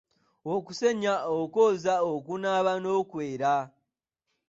[0.53, 3.53] Okusenya, okwoza, okunaaba, n'okwera.